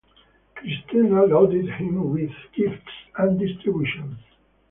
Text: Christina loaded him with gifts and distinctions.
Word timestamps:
Christina 0.55 1.25
loaded 1.25 1.69
him 1.75 2.09
with 2.11 2.31
gifts 2.55 2.91
and 3.19 3.37
distinctions. 3.39 4.17